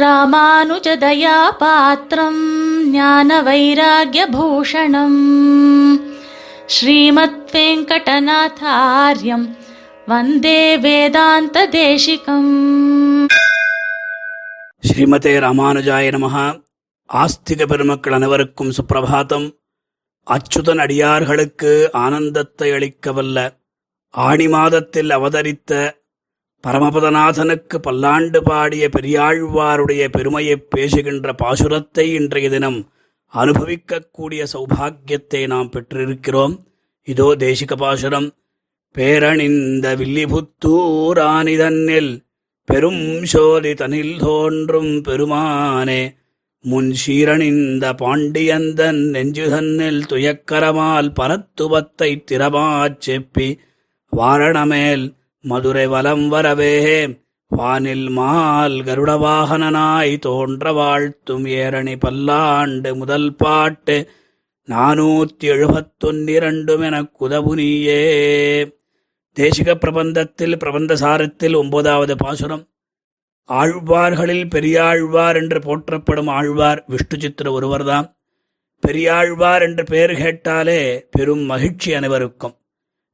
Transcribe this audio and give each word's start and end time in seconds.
ராமானுஜதயாபாத்திரம் 0.00 2.40
ஞான 2.90 3.42
வைராகியபூஷணம் 3.42 5.22
ஸ்ரீமத் 6.66 7.52
வெங்கடநாதாரியம் 7.52 9.56
வந்தே 10.06 10.76
வேதாந்த 10.76 11.68
தேசிகம் 11.68 13.28
ஸ்ரீமதே 14.88 15.38
ராமானுஜாய 15.38 16.10
நமஹ 16.10 16.54
ஆஸ்திக 17.08 17.66
பெருமக்கள் 17.66 18.12
அனைவருக்கும் 18.12 18.70
சுப்பிரபாதம் 18.70 19.54
அச்சுதன் 20.26 20.76
அடியார்களுக்கு 20.76 21.90
ஆனந்தத்தை 21.92 22.70
அளிக்கவல்ல। 22.70 23.50
ஆணி 24.14 24.48
மாதத்தில் 24.48 25.10
அவதரித்த 25.10 26.04
பரமபதநாதனுக்கு 26.66 27.76
பல்லாண்டு 27.82 28.42
பாடிய 28.42 28.88
பெரியாழ்வாருடைய 28.88 30.08
பெருமையைப் 30.08 30.70
பேசுகின்ற 30.70 31.34
பாசுரத்தை 31.42 31.98
இன்றைய 31.98 32.50
தினம் 32.50 32.90
அனுபவிக்கக்கூடிய 33.34 34.46
சௌபாகியத்தை 34.52 35.46
நாம் 35.46 35.70
பெற்றிருக்கிறோம். 35.70 36.58
இதோ 37.02 37.36
தேசிக 37.38 37.76
பாசுரம். 37.76 38.34
பேரணிந்த 38.98 39.96
வில்லிபுத்தூரானிதன்னில் 39.96 42.24
பெரும் 42.64 43.24
சோதி 43.24 43.74
தனில் 43.74 44.18
தோன்றும் 44.18 44.86
பெருமானே. 44.86 46.16
முன் 46.62 46.94
சீரணிந்த 47.06 47.92
பாண்டியந்தன் 47.92 48.96
நெஞ்சுதன்னில் 48.96 50.06
துயக்கரமால் 50.06 51.12
பரத்துவத்தை 51.20 52.02
திறமாச் 52.02 52.96
செப்பி 53.06 53.58
வாரணமேல் 54.16 55.15
மதுரை 55.46 55.86
வலம் 55.86 56.28
வரவே. 56.28 57.08
வானில் 57.46 58.08
மால் 58.08 58.72
கருடவாகனனாய் 58.72 60.18
தோன்ற 60.18 60.72
வாழ்த்தும் 60.72 61.46
ஏரணி 61.46 61.96
பல்லாண்டு 61.96 62.96
முதல் 62.96 63.34
பாட்டு. 63.34 64.10
நானூத்தி 64.66 65.44
எழுபத்தொன்னிரண்டும் 65.44 66.80
எனக் 66.80 67.24
குதபுனியே 67.24 68.02
தேசிக 69.40 69.74
பிரபந்தத்தில் 69.74 70.56
பிரபந்த 70.56 70.94
சாரத்தில் 70.94 71.56
ஒன்பதாவது 71.56 72.16
பாசுரம். 72.16 72.68
ஆழ்வார்களில் 73.48 74.50
பெரியாழ்வார் 74.50 75.36
என்று 75.36 75.60
போற்றப்படும் 75.60 76.26
ஆழ்வார் 76.26 76.84
விஷ்ணு 76.86 77.20
சித்திர 77.20 77.52
ஒருவர்தான். 77.52 78.16
பெரியாழ்வார் 78.80 79.62
என்று 79.62 79.84
பெயர் 79.84 80.14
கேட்டாலே 80.14 81.06
பெரும் 81.10 81.40
மகிழ்ச்சி 81.40 81.94
அனைவருக்கும். 81.94 82.54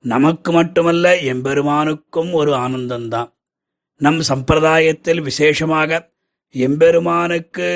நமக்கு 0.04 0.50
மட்டுமல்ல 0.52 1.06
எம்பெருமானுக்கும் 1.32 2.30
ஒரு 2.32 2.52
ஆனந்தம்தான் 2.54 3.30
நம் 4.00 4.20
சம்பிரதாயத்தில் 4.28 5.20
விசேஷமாக 5.20 6.00
எம்பெருமானுக்கு 6.54 7.68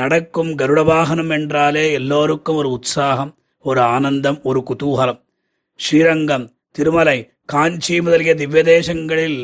நடக்கும் 0.00 0.50
கருட 0.56 0.80
வாகனம் 0.84 1.30
என்றாலே 1.30 1.84
எல்லோருக்கும் 1.92 2.56
ஒரு 2.56 2.70
உற்சாகம் 2.70 3.32
ஒரு 3.64 3.80
ஆனந்தம் 3.80 4.38
ஒரு 4.42 4.60
குதூகலம். 4.70 5.20
ஸ்ரீரங்கம் 5.80 6.46
திருமலை 6.72 7.18
காஞ்சி 7.44 7.96
முதலிய 8.00 8.34
திவ்ய 8.34 8.62
தேசங்களில் 8.74 9.40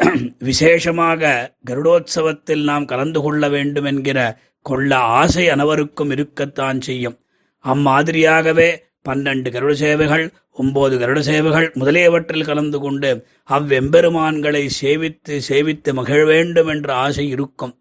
விசேஷமாக 0.48 1.22
கருடோத்சவத்தில் 1.70 2.62
நாம் 2.62 2.84
கலந்து 2.84 3.20
கொள்ள 3.20 3.42
வேண்டும் 3.48 3.84
என்கிற 3.84 4.18
கொள்ள 4.66 4.90
ஆசை 5.18 5.44
அனைவருக்கும் 5.48 6.10
இருக்கத்தான் 6.10 6.80
செய்யும். 6.80 7.16
அம்மாதிரியாகவே 7.64 8.68
பன்னெண்டு 9.08 9.48
கருட 9.54 9.72
சேவைகள் 9.82 10.24
ஒன்பது 10.56 10.94
கருட 10.98 11.18
சேவைகள் 11.18 11.68
முதலியவற்றில் 11.74 12.44
கலந்து 12.44 12.78
கொண்டு 12.80 13.10
அவ்வெம்பெருமான்களை 13.48 14.62
சேவித்து 14.80 15.40
சேவித்து 15.48 15.92
மகிழ 15.92 16.20
வேண்டும் 16.24 16.66
என்ற 16.66 16.88
ஆசை 16.94 17.28
இருக்கும். 17.28 17.74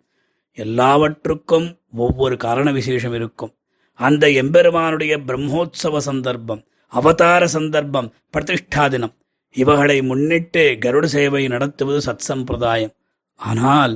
எல்லாவற்றுக்கும் 0.57 1.67
ஒவ்வொரு 1.95 2.37
காரண 2.37 2.71
விசேஷம் 2.71 3.13
இருக்கும். 3.13 3.53
அந்த 3.99 4.25
எம்பெருமானுடைய 4.41 5.13
பிரம்மோத்சவ 5.27 5.97
சந்தர்ப்பம் 5.97 6.61
அவதார 6.93 7.47
சந்தர்ப்பம் 7.47 8.11
பிரதிஷ்டா 8.33 8.83
தினம் 8.87 9.15
இவகளை 9.55 9.97
முன்னிட்டு 10.01 10.63
கருட 10.85 11.05
சேவை 11.05 11.47
நடத்துவது 11.47 11.99
சத் 12.05 12.27
சம்பிரதாயம் 12.29 12.93
ஆனால் 13.39 13.93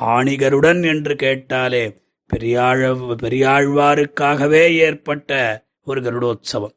ஆணிகருடன் 0.00 0.80
என்று 0.86 1.14
கேட்டாலே 1.16 1.84
பெரியாழ 2.30 2.80
பெரியாழ்வாருக்காகவே 3.22 4.62
ஏற்பட்ட 4.78 5.30
ஒரு 5.84 6.00
கருடோத்சவம். 6.00 6.74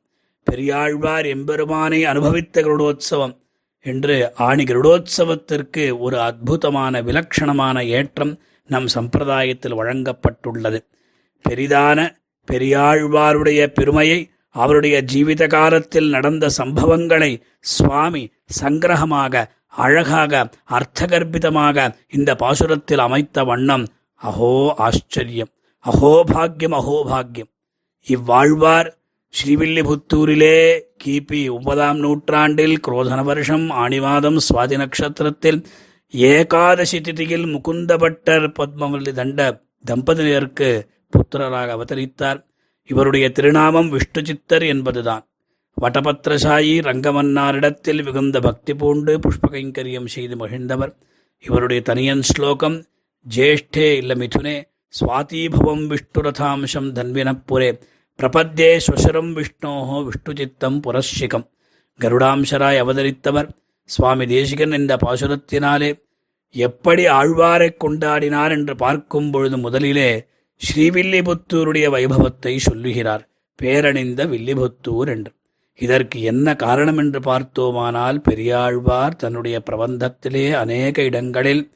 பெரியாழ்வார் 0.47 1.25
எம்பெருமானை 1.25 2.06
அனுபவித்த 2.06 2.62
கருடோத்சவம் 2.62 3.35
என்று 3.81 4.34
ஆணி 4.38 4.63
கருடோத்சவத்திற்கு 4.63 6.00
ஒரு 6.00 6.22
அற்புதமான 6.22 7.02
விலட்சணமான 7.02 7.85
ஏற்றம் 7.88 8.40
நம் 8.69 8.88
சம்பிரதாயத்தில் 8.94 9.78
வழங்கப்பட்டுள்ளது. 9.78 10.80
பெரிதான 11.46 12.00
பெரியாழ்வாருடைய 12.47 13.68
பெருமையை 13.68 14.31
அவருடைய 14.56 15.02
ஜீவித 15.02 15.47
காலத்தில் 15.47 16.09
நடந்த 16.09 16.50
சம்பவங்களை 16.58 17.41
சுவாமி 17.59 18.31
சங்கிரகமாக 18.62 19.46
அழகாக 19.68 20.50
அர்த்தகர்ப்பிதமாக 20.69 21.96
இந்த 22.08 22.35
பாசுரத்தில் 22.35 22.97
அமைத்த 22.97 23.44
வண்ணம் 23.44 23.85
அஹோ 24.22 24.74
ஆச்சரியம் 24.78 25.52
அஹோபாகியம் 25.85 26.75
அஹோபாகியம் 26.78 27.50
இவ்வாழ்வார் 28.08 28.90
ஸ்ரீவில்லிபுத்தூரிலே 29.34 30.82
கிபி 31.04 31.50
ஒன்பதாம் 31.50 31.98
நூற்றாண்டில் 31.98 32.78
குரோதன 32.88 33.24
வருஷம் 33.24 33.70
ஆணிவாதம் 33.70 34.38
சுவாதி 34.48 34.78
நட்சத்திரத்தில் 34.78 35.60
ஏகாதசி 36.14 37.00
திதியில் 37.00 37.48
முகுந்தபட்டர் 37.48 38.46
பத்மவல்லி 38.60 39.12
தண்ட 39.12 39.62
தம்பதியருக்கு 39.86 40.70
புத்திரராக 41.14 41.74
அவதரித்தார். 41.78 42.40
இவருடைய 42.90 43.30
திருநாமம் 43.30 43.90
விஷ்ணு 43.90 44.22
சித்தர் 44.26 44.64
என்பதுதான். 44.64 45.24
வடபத்திரசாயி 45.82 46.74
ரங்கமன்னாரிடத்தில் 46.88 48.04
மிகுந்த 48.04 48.40
பக்தி 48.40 48.74
பூண்டு 48.74 49.20
புஷ்பகைங்கரியம் 49.20 50.06
செய்து 50.06 50.36
மகிழ்ந்தவர். 50.36 50.94
இவருடைய 51.44 51.82
தனியன் 51.82 52.22
ஸ்லோகம் 52.22 52.78
ஜேஷ்டே 53.26 53.88
இல்ல 53.96 54.14
மிதுனே 54.16 54.58
சுவாதீபவம் 54.94 55.86
விஷ்ணுரதாம்சம் 55.92 56.90
தன்வினப்புரே 56.98 57.70
பிரபத்தே 58.22 58.79
ஸ்வசரம் 58.88 59.31
விஷ்ணோஹோ 59.38 60.09
விஷ்ணுச்சித்தம் 60.09 60.81
புரஷிகம் 60.81 61.50
கருடாம்சராய் 62.00 62.79
அவதரித்தவர் 62.83 63.50
சுவாமி 63.83 64.25
தேசிகன் 64.25 64.72
இந்த 64.72 64.95
பாசுரத்தினாலே 64.95 66.00
எப்படி 66.50 67.07
ஆழ்வாரைக் 67.07 67.83
கொண்டாடினார் 67.83 68.50
என்று 68.50 68.75
பார்க்கும் 68.75 69.31
பொழுது 69.31 69.57
முதலிலே 69.57 70.25
ஸ்ரீவில்லிபுத்தூருடைய 70.61 71.88
வைபவத்தை 71.89 72.57
சொல்லுகிறார். 72.57 73.29
பேரணிந்த 73.61 74.22
வில்லிபுத்தூர் 74.28 75.07
என்று. 75.07 75.31
இதற்கு 75.75 76.22
என்ன 76.22 76.55
காரணம் 76.55 76.97
என்று 76.97 77.22
பார்த்தோமானால் 77.22 78.22
பெரியாழ்வார் 78.22 79.16
தன்னுடைய 79.16 79.61
பிரபந்தத்திலே 79.72 80.51
அநேக 80.53 81.01
இடங்களில் 81.01 81.72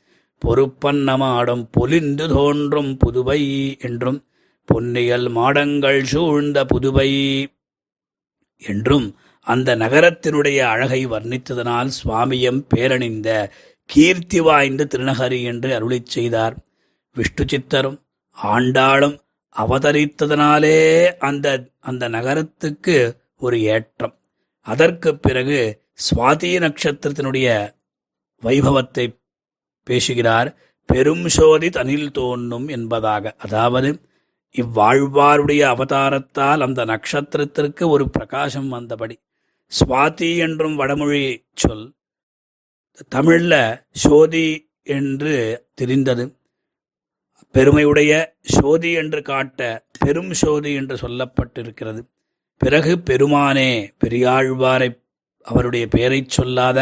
பொறுப்பன்னமாடும் 0.46 1.68
பொலிந்து 1.80 2.28
தோன்றும் 2.28 2.98
புதுவை 3.06 3.42
என்றும் 3.80 4.26
பொன்னியல் 4.72 5.30
மாடங்கள் 5.30 6.04
சூழ்ந்த 6.04 6.66
புதுவை. 6.66 7.10
என்றும் 8.58 9.16
அந்த 9.42 9.76
நகரத்தினுடைய 9.76 10.60
அழகை 10.60 11.08
வர்ணித்ததனால் 11.08 11.92
சுவாமியம் 12.04 12.66
பேரணிந்த 12.76 13.50
கீர்த்தி 13.86 14.40
வாய்ந்த 14.40 14.88
திருநகரி 14.90 15.44
என்று 15.44 15.70
அருளிச் 15.80 16.06
செய்தார். 16.06 16.56
விஷ்ணு 17.14 17.46
சித்தரும் 17.48 18.04
ஆண்டாளும் 18.44 19.20
அவதரித்ததனாலே 19.58 21.12
அந்த 21.18 21.68
அந்த 21.80 22.08
நகரத்துக்கு 22.08 23.16
ஒரு 23.38 23.62
ஏற்றம். 23.62 24.16
அதற்கு 24.62 25.18
பிறகு 25.18 25.82
சுவாதி 25.96 26.52
நட்சத்திரத்தினுடைய 26.60 27.74
வைபவத்தை 28.44 29.20
பேசுகிறார். 29.84 30.58
பெரும் 30.86 31.30
சோதி 31.30 31.70
தனில் 31.70 32.12
தோன்றும் 32.12 32.68
என்பதாக. 32.68 33.36
அதாவது 33.38 33.90
இவ்வாழ்வாருடைய 34.56 35.62
அவதாரத்தால் 35.74 36.62
அந்த 36.62 36.82
நட்சத்திரத்திற்கு 36.86 37.84
ஒரு 37.90 38.10
பிரகாசம் 38.10 38.70
வந்தபடி 38.74 39.16
சுவாதி 39.72 40.38
என்றும் 40.38 40.76
வடமொழி 40.76 41.22
சொல். 41.54 41.86
தமிழில் 43.10 43.60
சோதி 43.92 44.48
என்று 44.84 45.34
தெரிந்தது. 45.74 46.24
பெருமையுடைய 47.56 48.12
சோதி 48.42 48.92
என்று 48.92 49.22
காட்ட 49.22 49.62
பெரும் 50.00 50.34
சோதி 50.34 50.74
என்று 50.74 50.96
சொல்லப்பட்டிருக்கிறது. 50.96 52.02
பிறகு 52.62 52.92
பெருமானே 53.10 53.70
பெரியாழ்வாரை 54.04 54.90
அவருடைய 55.48 55.88
பெயரைச் 55.88 56.30
சொல்லாத 56.30 56.80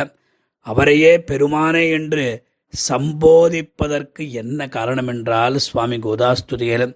அவரையே 0.66 1.14
பெருமானே 1.18 1.84
என்று 1.92 2.26
சம்போதிப்பதற்கு 2.74 4.24
என்ன 4.32 4.68
காரணம் 4.68 5.08
என்றால் 5.08 5.58
சுவாமி 5.58 5.98
கோதாஸ்துதியிலும் 5.98 6.96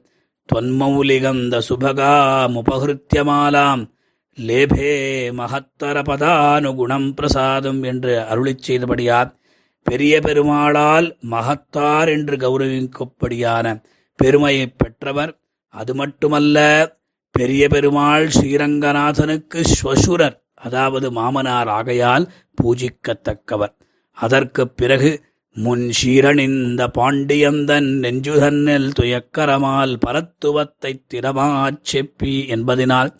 தொன்மௌலிகந்த 0.54 1.62
சுபகாமுபகிருத்தியமாலாம் 1.69 3.92
லேபே 4.40 5.31
மகத்தர 5.31 5.84
பதானுகுணம் 5.84 7.12
பிரசாதம் 7.12 7.84
என்று 7.84 8.19
அருளிச் 8.19 8.63
செய்தபடியார் 8.68 9.36
பெரிய 9.84 10.19
பெருமாளால் 10.19 11.18
மகத்தார் 11.19 12.10
என்று 12.10 12.38
கௌரவிக்கப்படியான 12.38 13.84
பெருமையைப் 14.16 14.78
பெற்றவர். 14.78 15.40
அது 15.68 15.95
மட்டுமல்ல 15.95 16.88
பெரிய 17.31 17.69
பெருமாள் 17.69 18.28
ஸ்ரீரங்கநாதனுக்கு 18.28 19.56
ஸ்வசுரர் 19.56 20.44
அதாவது 20.54 21.12
மாமனார் 21.12 21.68
ஆகையால் 21.68 22.31
பூஜிக்கத்தக்கவர். 22.63 23.75
அதற்குப் 24.12 24.78
பிறகு 24.78 25.24
முன்ஷீரணிந்த 25.56 26.88
பாண்டியந்தன் 26.88 28.00
நெஞ்சுதன்னில் 28.00 28.92
துயக்கரமால் 29.00 29.98
பரத்துவத்தைத் 30.06 31.06
திறமாச் 31.14 31.82
செப்பி 31.92 32.48
என்பதினால் 32.48 33.14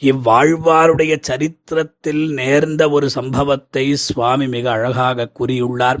இவ்வாழ்வாருடைய 0.00 1.16
சரித்திரத்தில் 1.20 2.32
நேர்ந்த 2.32 2.90
ஒரு 2.90 3.10
சம்பவத்தை 3.10 3.96
சுவாமி 3.96 4.48
மிக 4.48 4.70
அழகாக 4.70 5.30
கூறியுள்ளார். 5.38 5.98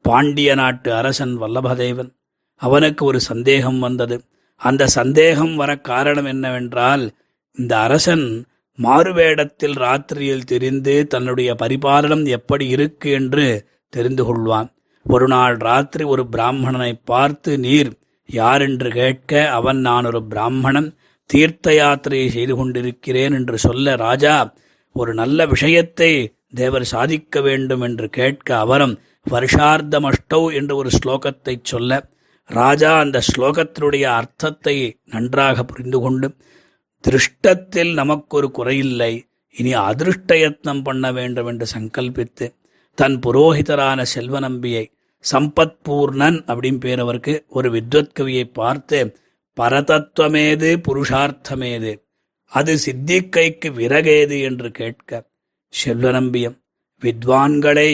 பாண்டிய 0.00 0.54
நாட்டு 0.54 0.94
அரசன் 0.94 1.40
வல்லபதேவன் 1.40 2.14
அவனுக்கு 2.56 3.04
ஒரு 3.04 3.20
சந்தேகம் 3.20 3.78
வந்தது. 3.78 4.24
அந்த 4.56 4.86
சந்தேகம் 4.86 5.56
வர 5.56 5.78
காரணம் 5.78 6.24
என்னவென்றால் 6.24 7.10
இந்த 7.54 7.78
அரசன் 7.78 8.44
மாறுவேடத்தில் 8.82 9.78
ராத்திரியில் 9.78 10.44
தெரிந்து 10.44 11.06
தன்னுடைய 11.06 11.54
பரிபாலனம் 11.54 12.26
எப்படி 12.26 12.68
இருக்கு 12.68 13.10
என்று 13.10 13.66
தெரிந்து 13.88 14.24
கொள்வான். 14.24 14.76
ஒரு 15.08 15.28
நாள் 15.28 15.56
ராத்திரி 15.56 16.04
ஒரு 16.04 16.26
பிராமணனை 16.26 17.00
பார்த்து 17.04 17.58
நீர் 17.58 17.90
யாரென்று 18.28 18.90
கேட்க 18.90 19.50
அவன் 19.50 19.76
நான் 19.78 20.04
ஒரு 20.04 20.24
பிராமணன்? 20.24 20.88
தீர்த்த 21.30 21.70
யாத்திரையை 21.70 22.28
செய்து 22.28 22.56
கொண்டிருக்கிறேன் 22.56 23.32
என்று 23.32 23.58
சொல்ல 23.58 23.96
ராஜா 23.96 24.54
ஒரு 24.92 25.14
நல்ல 25.14 25.46
விஷயத்தை 25.46 26.10
தேவர் 26.54 26.84
சாதிக்க 26.84 27.40
வேண்டும் 27.40 27.80
என்று 27.80 28.10
கேட்க 28.10 28.58
அவரும் 28.58 28.98
வருஷார்த்தமஷ்டௌ 29.30 30.54
என்று 30.54 30.76
ஒரு 30.76 30.90
ஸ்லோகத்தைச் 30.90 31.64
சொல்ல 31.64 32.08
ராஜா 32.46 32.98
அந்த 32.98 33.22
ஸ்லோகத்தினுடைய 33.28 34.02
அர்த்தத்தை 34.02 34.96
நன்றாக 35.04 35.64
புரிந்து 35.64 36.00
கொண்டு 36.00 36.28
திருஷ்டத்தில் 37.04 37.94
நமக்கொரு 37.94 38.50
குறையில்லை 38.58 39.12
இனி 39.56 39.74
அதிருஷ்டயத்னம் 39.74 40.82
பண்ண 40.82 41.12
வேண்டும் 41.12 41.46
என்று 41.46 41.66
சங்கல்பித்து 41.74 42.46
தன் 42.98 43.18
புரோகிதரான 43.26 44.04
செல்வநம்பியை 44.14 44.84
சம்பத்பூர்ணன் 45.24 46.38
அப்படின்னு 46.46 46.80
பேர் 46.80 47.00
அவருக்கு. 47.00 47.44
ஒரு 47.48 47.70
வித்வத் 47.70 48.14
கவியை 48.20 48.44
பார்த்து 48.52 49.16
பரதத்துவமேது 49.56 50.82
புருஷார்த்தமேது 50.88 52.02
அது 52.52 52.78
சித்திக்கைக்கு 52.86 53.68
விறகேது 53.72 54.42
என்று 54.42 54.70
கேட்க 54.70 55.28
செல்வநம்பியம் 55.84 56.56
வித்வான்களை 57.02 57.90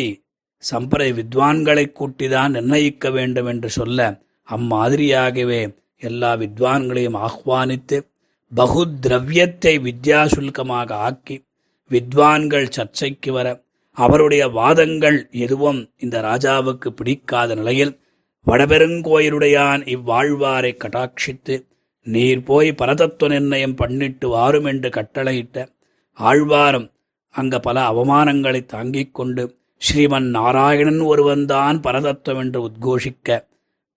சம்பரை 0.63 1.09
வித்வான்களை 1.13 1.85
கூட்டிதான் 1.93 2.51
நிர்ணயிக்க 2.51 3.11
வேண்டும் 3.11 3.47
என்று 3.47 3.71
சொல்ல 3.71 4.21
அம்மாதிரியாகவே 4.49 5.77
எல்லா 5.97 6.35
வித்வான்களையும் 6.35 7.19
ஆஹ்வானித்து 7.21 7.99
பகுதிரவியத்தை 8.57 9.75
வித்யாசுல்கமாக 9.81 10.91
ஆக்கி 10.93 11.37
வித்வான்கள் 11.91 12.71
சர்ச்சைக்கு 12.71 13.33
வர 13.33 13.64
அவருடைய 13.97 14.45
வாதங்கள் 14.51 15.19
எதுவும் 15.39 15.81
இந்த 15.97 16.17
ராஜாவுக்கு 16.21 16.89
பிடிக்காத 16.91 17.55
நிலையில் 17.55 17.93
வடபெருங்கோயிலுடையான் 18.47 19.83
இவ்வாழ்வாரை 19.89 20.73
கட்டாட்சித்து 20.75 21.55
நீர் 22.07 22.43
போய் 22.43 22.71
பரதத்துவ 22.73 23.29
நிர்ணயம் 23.29 23.77
பண்ணிட்டு 23.77 24.27
வாரும் 24.29 24.65
என்று 24.65 24.89
கட்டளையிட்ட 24.89 25.59
ஆழ்வாரம் 26.19 26.89
அங்க 27.35 27.55
பல 27.61 27.77
அவமானங்களை 27.83 28.61
தாங்கிக் 28.67 29.15
கொண்டு 29.15 29.45
ஸ்ரீமன் 29.83 30.29
நாராயணன் 30.31 31.01
ஒருவன்தான் 31.05 31.79
பரதத்துவம் 31.81 32.41
என்று 32.41 32.61
உத்கோஷிக்க 32.63 33.39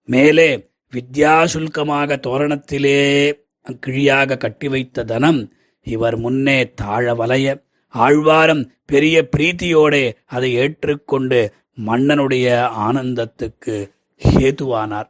மேலே 0.09 0.49
வித்யாசுல்கமாக 0.93 2.19
தோரணத்திலே 2.19 2.99
கிழியாக 3.79 4.37
கட்டி 4.37 4.67
வைத்த 4.67 5.03
தனம் 5.03 5.41
இவர் 5.87 6.17
முன்னே 6.17 6.59
தாழ 6.75 7.13
வலைய 7.13 7.47
ஆழ்வாரம் 8.05 8.63
பெரிய 8.85 9.17
பிரீத்தியோடே 9.37 10.05
அதை 10.25 10.49
ஏற்றுக்கொண்டு 10.53 11.39
மன்னனுடைய 11.85 12.47
ஆனந்தத்துக்கு 12.85 13.75
ஹேதுவானார். 14.21 15.09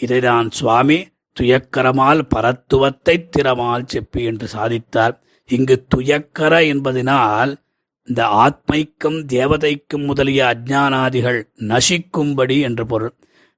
இதைதான் 0.00 0.48
சுவாமி 0.50 0.98
துயக்கரமால் 1.36 2.22
பரத்துவத்தை 2.34 3.16
திறமால் 3.36 3.88
செப்பி 3.92 4.22
என்று 4.30 4.46
சாதித்தார். 4.56 5.14
இங்கு 5.50 5.76
துயக்கர 5.88 6.52
என்பதனால் 6.64 7.52
இந்த 8.08 8.22
ஆத்மைக்கும் 8.44 9.18
தேவதைக்கும் 9.32 10.04
முதலிய 10.04 10.40
அஜ்ஞானாதிகள் 10.52 11.40
நசிக்கும்படி 11.70 12.56
என்று 12.60 12.84
பொருள். 12.86 13.14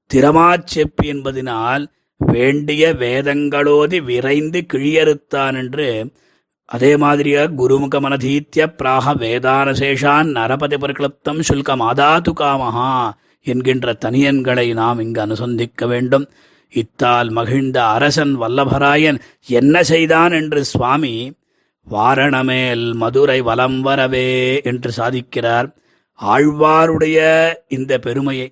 திறமாச்செப்பி 0.09 1.05
என்பதனால் 1.13 1.83
வேண்டிய 2.21 2.83
வேதங்களோதி 2.99 3.97
விரைந்து 4.03 4.59
கிழியறுத்தான் 4.73 5.55
என்று 5.61 5.87
அதே 6.65 6.97
மாதிரியாக 6.97 7.53
குருமுகமனதீத்திய 7.53 8.63
பிராக 8.77 9.13
வேதானசேஷான் 9.13 10.29
நரபதி 10.37 10.77
பரிக்ளப்தம் 10.83 11.41
சுல்கம் 11.49 11.79
ஆதாது 11.79 12.31
காமஹா 12.33 13.11
என்கின்ற 13.41 13.93
தனியன்களை 14.05 14.73
நாம் 14.73 14.99
இங்கு 14.99 15.25
அனுசந்திக்க 15.25 15.87
வேண்டும். 15.87 16.25
இத்தால் 16.73 17.29
மகிழ்ந்த 17.29 17.85
அரசன் 17.85 18.41
வல்லபராயன் 18.41 19.19
என்ன 19.47 19.83
செய்தான் 19.83 20.31
என்று 20.31 20.63
சுவாமி 20.63 21.15
வாரணமேல் 21.87 22.93
மதுரை 22.93 23.41
வலம் 23.41 23.81
வரவே 23.81 24.61
என்று 24.61 24.91
சாதிக்கிறார். 24.97 25.67
ஆழ்வாருடைய 26.19 27.19
இந்த 27.67 27.99
பெருமையை 27.99 28.49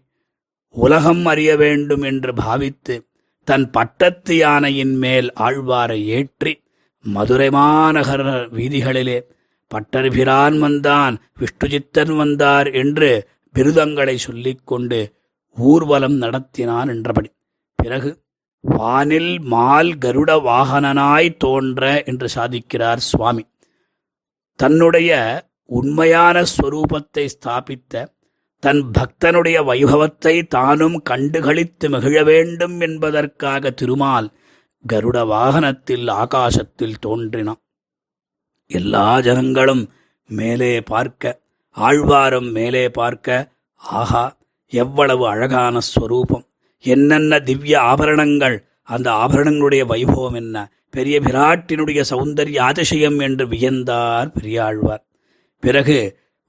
உலகம் 0.69 1.25
அறிய 1.25 1.55
வேண்டும் 1.55 2.01
என்று 2.01 2.33
பாவித்து 2.33 2.95
தன் 3.47 3.71
பட்டத்து 3.71 4.37
யானையின் 4.37 4.95
மேல் 4.95 5.29
ஆழ்வாரை 5.39 5.99
ஏற்றி 6.17 6.62
மதுரை 7.05 7.47
மாநகர 7.49 8.21
வீதிகளிலே 8.57 9.17
பட்டர்பிரான் 9.71 10.59
வந்தான் 10.59 11.15
விஷ்ணுஜித்தன் 11.39 12.15
வந்தார் 12.15 12.71
என்று 12.71 13.27
பிருதங்களை 13.55 14.15
சொல்லிக்கொண்டு 14.15 14.99
ஊர்வலம் 15.57 16.17
நடத்தினான் 16.21 16.87
என்றபடி. 16.87 17.29
பிறகு 17.75 18.11
வானில் 18.61 19.39
மால் 19.39 19.91
கருட 19.97 20.31
வாகனனாய் 20.41 21.37
தோன்ற 21.37 22.03
என்று 22.03 22.27
சாதிக்கிறார் 22.35 23.01
சுவாமி. 23.09 23.43
தன்னுடைய 24.59 25.11
உண்மையான 25.65 26.43
ஸ்வரூபத்தை 26.43 27.25
ஸ்தாபித்த 27.25 28.11
தன் 28.63 28.83
பக்தனுடைய 28.97 29.57
வைபவத்தை 29.69 30.47
தானும் 30.47 31.03
கண்டுகளித்து 31.09 31.89
மகிழ 31.89 32.23
வேண்டும் 32.23 32.79
என்பதற்காக 32.79 33.71
திருமால் 33.71 34.27
கருட 34.85 35.25
வாகனத்தில் 35.25 36.07
ஆகாசத்தில் 36.13 36.99
தோன்றினான் 36.99 37.61
எல்லா 38.71 39.19
ஜனங்களும் 39.19 39.83
மேலே 40.29 40.81
பார்க்க 40.81 41.41
ஆழ்வாரம் 41.77 42.51
மேலே 42.51 42.89
பார்க்க 42.89 43.51
ஆஹா 43.81 44.23
எவ்வளவு 44.71 45.27
அழகான 45.27 45.79
ஸ்வரூபம்! 45.79 46.45
என்னென்ன 46.83 47.39
திவ்ய 47.39 47.81
ஆபரணங்கள்! 47.81 48.55
அந்த 48.83 49.11
ஆபரணங்களுடைய 49.11 49.83
வைபவம் 49.85 50.35
என்ன? 50.35 50.55
பெரிய 50.89 51.19
பிராட்டினுடைய 51.19 52.01
சௌந்தரிய 52.09 52.55
அதிசயம் 52.55 53.19
என்று 53.19 53.45
வியந்தார் 53.47 54.31
பெரியாழ்வார். 54.31 55.03
பிறகு 55.63 55.97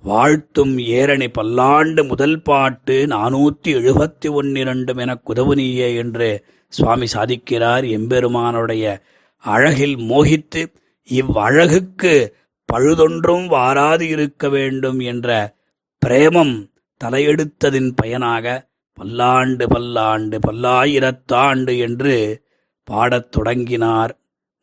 வாழ்த்தும் 0.05 0.79
ஏரணி 0.79 1.29
பல்லாண்டு 1.33 2.05
முதல் 2.05 2.43
பாட்டு 2.43 3.07
நானூற்றி 3.07 3.71
எழுபத்தி 3.73 4.29
ஒன்னிரண்டும் 4.29 4.97
என 4.97 5.13
குதவுனியே 5.27 5.97
என்று 5.97 6.29
சுவாமி 6.69 7.07
சாதிக்கிறார் 7.13 7.85
எம்பெருமானுடைய 7.91 8.85
அழகில் 9.45 9.97
மோகித்து 9.97 10.63
இவ்வழகுக்கு 11.09 12.15
பழுதொன்றும் 12.69 13.47
வாராது 13.47 14.01
இருக்க 14.01 14.49
வேண்டும் 14.49 14.99
என்ற 14.99 15.57
பிரேமம் 16.07 16.55
தலையெடுத்ததின் 17.05 17.91
பயனாக 17.97 18.47
பல்லாண்டு 18.99 19.69
பல்லாண்டு 19.69 20.39
பல்லாயிரத்தாண்டு 20.39 21.79
என்று 21.79 22.17
பாடத் 22.85 23.33
தொடங்கினார். 23.33 24.13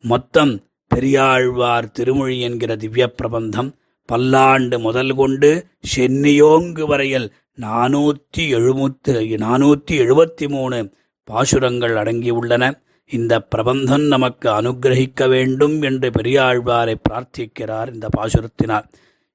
மொத்தம் 0.04 0.54
பெரியாழ்வார் 0.90 1.90
திருமொழி 1.90 2.40
என்கிற 2.40 2.76
திவ்ய 2.76 3.06
பிரபந்தம் 3.10 3.70
பல்லாண்டு 4.04 4.78
முதல் 4.78 5.14
கொண்டு 5.14 5.66
சென்னியோங்கு 5.96 6.86
வரையில் 6.86 7.32
நானூற்றி 7.60 8.48
எழுபத்து 8.50 9.20
நானூற்றி 9.20 9.90
எழுபத்தி 9.90 10.48
மூணு 10.48 10.94
பாசுரங்கள் 11.24 11.94
அடங்கியுள்ளன. 11.94 12.80
இந்த 13.06 13.40
பிரபந்தம் 13.40 14.02
நமக்கு 14.02 14.50
அனுகிரகிக்க 14.50 15.28
வேண்டும் 15.28 15.82
என்று 15.82 16.10
பெரியாழ்வாரை 16.10 16.94
பிரார்த்திக்கிறார் 17.10 17.92
இந்த 17.94 18.08
பாசுரத்தினால். 18.16 18.84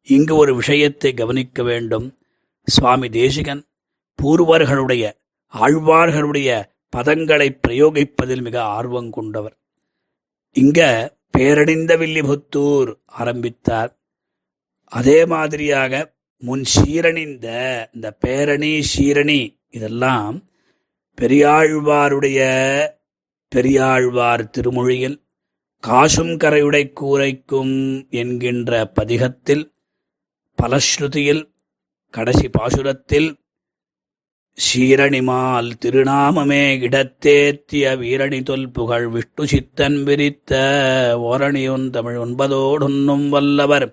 இங்கு 0.03 0.35
ஒரு 0.35 0.55
விஷயத்தை 0.55 1.13
கவனிக்க 1.13 1.63
வேண்டும். 1.63 2.17
சுவாமி 2.63 3.09
தேசிகன் 3.09 3.63
பூர்வர்களுடைய 4.23 5.11
ஆழ்வார்களுடைய 5.53 6.63
பதங்களை 6.95 7.59
பிரயோகிப்பதில் 7.67 8.41
மிக 8.41 8.63
ஆர்வம் 8.63 9.09
கொண்டவர். 9.09 9.57
இங்க 10.51 11.11
பேரணிந்த 11.37 11.91
வில்லிபுத்தூர் 11.97 12.97
ஆரம்பித்தார். 13.05 13.96
அதே 14.91 15.25
மாதிரியாக 15.25 16.15
முன் 16.43 16.63
சீரணிந்த 16.75 17.47
இந்த 17.93 18.11
பேரணி 18.11 18.83
சீரணி 18.95 19.41
இதெல்லாம் 19.69 20.35
பெரியாழ்வாருடைய 21.21 22.39
பெரியாழ்வார் 23.55 24.49
திருமொழியில் 24.49 25.17
காசும் 25.79 26.35
கரையுடை 26.37 26.93
கூரைக்கும் 26.93 27.75
என்கின்ற 28.09 28.91
பதிகத்தில் 28.95 29.65
பலஸ்ருதியில் 30.61 31.43
கடைசி 32.13 32.47
பாசுரத்தில் 32.47 33.29
சீரணிமால் 34.57 35.71
திருநாமமே 35.85 36.63
இடத்தேத்திய 36.79 37.93
வீரணி 38.01 38.43
தொல் 38.43 38.71
புகழ் 38.71 39.07
விஷ்ணு 39.07 39.47
சித்தன் 39.47 40.03
விரித்த 40.03 40.61
ஓரணியொன் 41.19 41.89
தமிழ் 41.89 42.17
ஒன்பதோடொன்னும் 42.17 43.29
வல்லவர். 43.29 43.87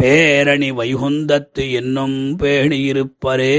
பேரணி 0.00 0.72
வைகுந்தத்து 0.72 1.72
என்னும் 1.72 2.36
பேணியிருப்பரே 2.38 3.56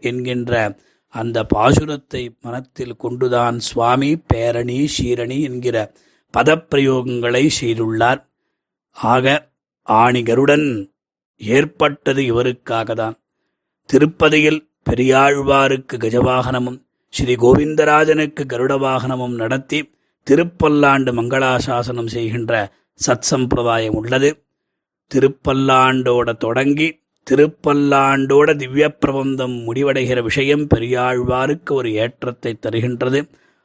என்கின்ற 0.00 0.78
அந்த 1.08 1.46
பாசுரத்தை 1.54 2.28
மனத்தில் 2.40 2.96
கொண்டுதான் 2.96 3.58
சுவாமி 3.58 4.16
பேரணி 4.16 4.88
சீரணி 4.96 5.42
என்கிற 5.42 5.92
பதப்பிரயோகங்களை 6.34 7.50
செய்துள்ளார். 7.60 8.26
ஆக 8.92 9.48
ஆணிகருடன் 9.88 10.88
ஏற்பட்டது 11.36 12.22
இவருக்காகத்தான் 12.22 13.16
திருப்பதியில் 13.92 14.60
பெரியாழ்வாருக்கு 14.90 15.94
கஜவாகனமும் 15.96 16.80
ஸ்ரீ 17.08 17.34
கோவிந்தராஜனுக்கு 17.34 18.44
கருட 18.48 18.78
வாகனமும் 18.78 19.34
நடத்தி 19.34 19.92
திருப்பல்லாண்டு 20.30 21.12
மங்களாசாசனம் 21.20 22.06
செய்கின்ற 22.06 22.72
சத்சம்பிரதாயம் 23.06 23.96
உள்ளது. 24.00 24.45
திருப்பல்லாண்டோட 25.14 26.36
தொடங்கி 26.36 26.88
திருப்பல்லாண்டோட 27.26 28.56
திவ்ய 28.56 28.86
பிரபந்தம் 28.94 29.56
முடிவடைகிற 29.66 30.22
விஷயம் 30.22 30.66
பெரியாழ்வாருக்கு 30.74 31.72
ஒரு 31.72 31.90
ஏற்றத்தை 31.92 32.52
தருகின்றது. 32.66 33.20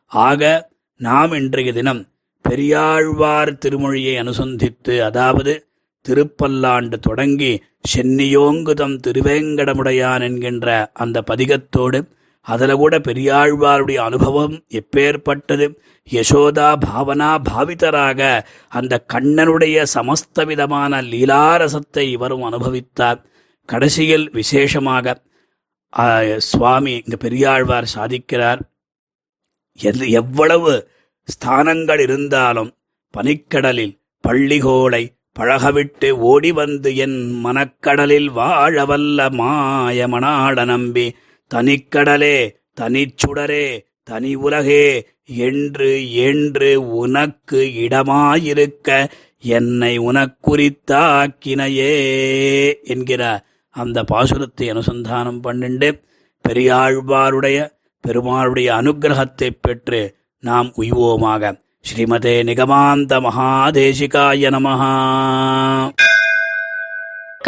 ஆக 0.05 0.71
நாம் 0.99 1.31
இன்றைய 1.31 1.73
தினம் 1.73 2.01
பெரியாழ்வார் 2.41 3.51
திருமொழியை 3.65 4.13
அனுசந்தித்து 4.23 4.99
அதாவது 4.99 5.53
திருப்பல்லாண்டு 6.09 6.97
தொடங்கி 6.99 7.51
சென்னியோங்குதம் 7.93 8.95
திருவேங்கடமுடையான் 9.07 10.21
என்கின்ற 10.21 10.91
அந்த 10.93 11.21
பதிகத்தோடு 11.21 11.99
அதில் 12.47 12.73
கூட 12.75 12.95
பெரியாழ்வாருடைய 12.99 13.99
அனுபவம் 14.07 14.55
எப்பேற்பட்டது? 14.79 15.65
யசோதா 16.11 16.69
பாவனா 16.85 17.29
பாவிதராக 17.49 18.41
அந்த 18.69 18.93
கண்ணனுடைய 19.13 19.85
சமஸ்த 19.93 20.45
விதமான 20.45 21.01
லீலாரசத்தை 21.01 22.05
இவரும் 22.15 22.47
அனுபவித்தார். 22.49 23.19
கடைசியில் 23.69 24.27
விசேஷமாக 24.33 25.15
சுவாமி 26.49 26.93
இங்க 27.03 27.15
பெரியாழ்வார் 27.17 27.93
சாதிக்கிறார். 27.95 28.61
எது 29.79 30.09
எவ்வளவு 30.21 30.71
ஸ்தானங்கள் 31.27 31.99
இருந்தாலும் 31.99 32.71
பனிக்கடலில் 33.13 33.95
பள்ளிகோளை 34.23 35.03
பழகவிட்டு 35.39 36.07
ஓடி 36.29 36.51
வந்து 36.51 36.89
என் 36.95 37.19
மனக்கடலில் 37.45 38.29
வாழவல்ல 38.39 39.27
மாயமனாட 39.39 40.65
நம்பி 40.65 41.05
தனிக்கடலே 41.53 42.55
தனிச்சுடரே 42.81 43.85
தனி 44.03 44.35
உலகே 44.35 45.05
என்று 45.25 46.13
என்று 46.13 46.87
உனக்கு 46.87 47.71
இடமாயிருக்க 47.75 49.09
என்னை 49.39 49.99
உனக்குறித்தாக்கினையே 49.99 51.93
என்கிற 52.83 53.43
அந்த 53.69 54.03
பாசுரத்தை 54.03 54.61
அனுசந்தானம் 54.61 55.39
பண்ணிண்டு 55.43 56.01
பெரியாழ்வாருடைய 56.49 57.71
பெருமாளுடைய 58.07 58.69
அனுக்கிரகத்தைப் 58.69 59.59
பெற்று 59.61 60.15
நாம் 60.39 60.73
உய்வோமாக. 60.77 61.59
ஸ்ரீமதே 61.81 62.43
நிகமாந்த 62.43 63.19
மகாதேசிகாய 63.19 64.49
நமஹா. 64.49 65.89